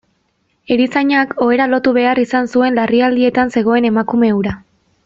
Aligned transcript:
Erizainak 0.75 1.35
ohera 1.45 1.67
lotu 1.75 1.93
behar 1.99 2.23
izan 2.25 2.51
zuen 2.57 2.81
larrialdietan 2.81 3.55
zegoen 3.59 3.91
emakume 3.93 4.35
hura. 4.41 4.61